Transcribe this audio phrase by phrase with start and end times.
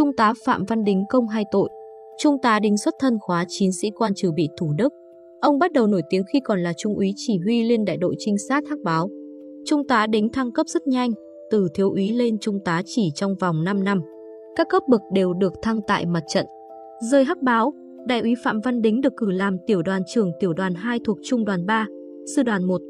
[0.00, 1.68] Trung tá Phạm Văn Đính công hai tội.
[2.18, 4.92] Trung tá Đính xuất thân khóa 9 sĩ quan trừ bị Thủ Đức.
[5.40, 8.14] Ông bắt đầu nổi tiếng khi còn là trung úy chỉ huy liên đại đội
[8.18, 9.10] trinh sát Hắc Báo.
[9.66, 11.10] Trung tá Đính thăng cấp rất nhanh,
[11.50, 14.00] từ thiếu úy lên trung tá chỉ trong vòng 5 năm.
[14.56, 16.46] Các cấp bậc đều được thăng tại mặt trận.
[17.10, 17.72] Rơi Hắc Báo,
[18.06, 21.18] đại úy Phạm Văn Đính được cử làm tiểu đoàn trưởng tiểu đoàn 2 thuộc
[21.22, 21.86] trung đoàn 3,
[22.36, 22.80] sư đoàn 1.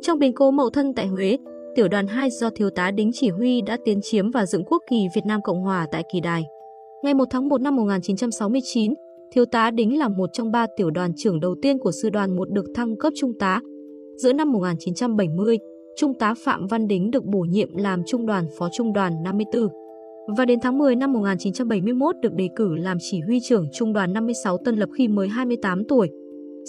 [0.00, 1.36] Trong biến cố mậu thân tại Huế,
[1.74, 4.82] tiểu đoàn 2 do thiếu tá Đính chỉ huy đã tiến chiếm và dựng quốc
[4.90, 6.42] kỳ Việt Nam Cộng Hòa tại Kỳ Đài.
[7.04, 8.94] Ngày 1 tháng 1 năm 1969,
[9.32, 12.36] thiếu tá Đính là một trong ba tiểu đoàn trưởng đầu tiên của sư đoàn
[12.36, 13.60] 1 được thăng cấp trung tá.
[14.16, 15.58] Giữa năm 1970,
[15.96, 19.68] trung tá Phạm Văn Đính được bổ nhiệm làm trung đoàn phó trung đoàn 54.
[20.36, 24.12] Và đến tháng 10 năm 1971 được đề cử làm chỉ huy trưởng trung đoàn
[24.12, 26.10] 56 Tân Lập khi mới 28 tuổi.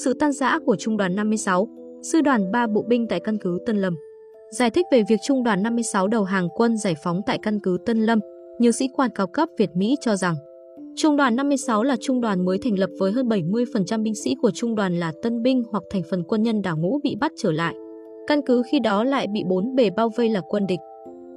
[0.04, 1.68] Sự tan rã của trung đoàn 56,
[2.02, 3.96] sư đoàn 3 bộ binh tại căn cứ Tân Lâm.
[4.60, 7.78] Giải thích về việc trung đoàn 56 đầu hàng quân giải phóng tại căn cứ
[7.86, 8.20] Tân Lâm,
[8.60, 10.36] nhiều sĩ quan cao cấp Việt Mỹ cho rằng
[10.96, 14.52] Trung đoàn 56 là trung đoàn mới thành lập với hơn 70% binh sĩ của
[14.52, 17.52] trung đoàn là tân binh hoặc thành phần quân nhân đảo ngũ bị bắt trở
[17.52, 17.76] lại.
[18.28, 20.80] Căn cứ khi đó lại bị bốn bề bao vây là quân địch.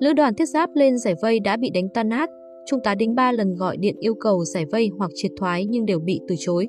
[0.00, 2.30] Lữ đoàn thiết giáp lên giải vây đã bị đánh tan nát.
[2.66, 5.86] Trung tá Đinh ba lần gọi điện yêu cầu giải vây hoặc triệt thoái nhưng
[5.86, 6.68] đều bị từ chối.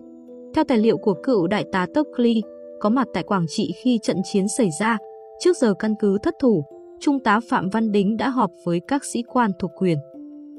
[0.56, 2.42] Theo tài liệu của cựu đại tá Tockley,
[2.80, 4.98] có mặt tại Quảng Trị khi trận chiến xảy ra,
[5.40, 6.66] trước giờ căn cứ thất thủ,
[7.00, 9.98] Trung tá Phạm Văn Đính đã họp với các sĩ quan thuộc quyền.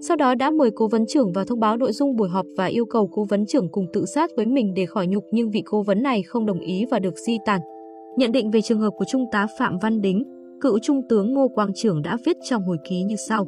[0.00, 2.66] Sau đó đã mời cố vấn trưởng vào thông báo nội dung buổi họp và
[2.66, 5.62] yêu cầu cố vấn trưởng cùng tự sát với mình để khỏi nhục nhưng vị
[5.66, 7.60] cố vấn này không đồng ý và được di tản.
[8.16, 10.24] Nhận định về trường hợp của Trung tá Phạm Văn Đính,
[10.60, 13.46] cựu Trung tướng Ngô Quang Trưởng đã viết trong hồi ký như sau.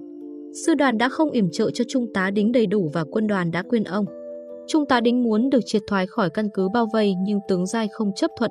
[0.67, 3.50] Sư đoàn đã không yểm trợ cho Trung tá Đính đầy đủ và quân đoàn
[3.50, 4.05] đã quên ông.
[4.67, 7.89] Trung tá Đính muốn được triệt thoái khỏi căn cứ bao vây nhưng tướng Giai
[7.92, 8.50] không chấp thuận.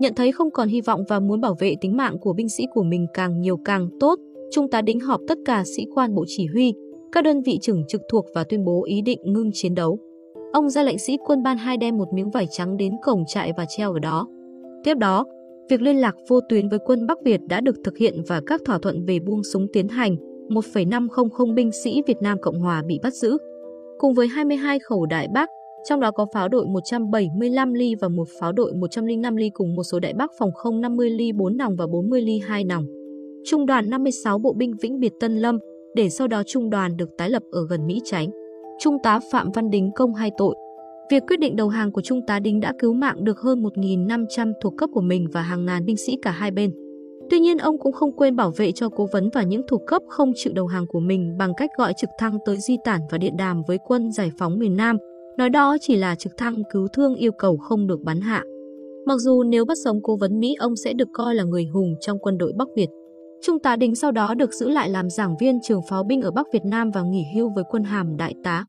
[0.00, 2.64] Nhận thấy không còn hy vọng và muốn bảo vệ tính mạng của binh sĩ
[2.74, 4.18] của mình càng nhiều càng tốt,
[4.50, 6.74] Trung tá Đính họp tất cả sĩ quan bộ chỉ huy,
[7.12, 9.98] các đơn vị trưởng trực thuộc và tuyên bố ý định ngưng chiến đấu.
[10.52, 13.52] Ông ra lệnh sĩ quân ban hai đem một miếng vải trắng đến cổng trại
[13.56, 14.26] và treo ở đó.
[14.84, 15.24] Tiếp đó,
[15.70, 18.60] việc liên lạc vô tuyến với quân Bắc Việt đã được thực hiện và các
[18.64, 20.16] thỏa thuận về buông súng tiến hành.
[20.48, 23.38] 1,500 binh sĩ Việt Nam Cộng Hòa bị bắt giữ.
[23.98, 25.50] Cùng với 22 khẩu đại bác,
[25.88, 29.82] trong đó có pháo đội 175 ly và một pháo đội 105 ly cùng một
[29.82, 32.86] số đại bác phòng không 50 ly 4 nòng và 40 ly 2 nòng.
[33.44, 35.58] Trung đoàn 56 bộ binh Vĩnh Biệt Tân Lâm,
[35.94, 38.30] để sau đó trung đoàn được tái lập ở gần Mỹ Chánh.
[38.78, 40.54] Trung tá Phạm Văn Đính công hai tội.
[41.10, 44.52] Việc quyết định đầu hàng của Trung tá Đính đã cứu mạng được hơn 1.500
[44.62, 46.72] thuộc cấp của mình và hàng ngàn binh sĩ cả hai bên.
[47.30, 50.02] Tuy nhiên ông cũng không quên bảo vệ cho cố vấn và những thuộc cấp
[50.08, 53.18] không chịu đầu hàng của mình bằng cách gọi trực thăng tới di tản và
[53.18, 54.96] điện đàm với quân giải phóng miền Nam,
[55.38, 58.44] nói đó chỉ là trực thăng cứu thương yêu cầu không được bắn hạ.
[59.06, 61.94] Mặc dù nếu bắt sống cố vấn Mỹ, ông sẽ được coi là người hùng
[62.00, 62.88] trong quân đội Bắc Việt.
[63.42, 66.30] Trung tá Đình sau đó được giữ lại làm giảng viên trường pháo binh ở
[66.30, 68.64] Bắc Việt Nam và nghỉ hưu với quân hàm đại tá.